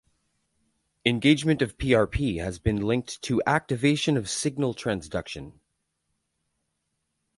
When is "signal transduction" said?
4.31-5.59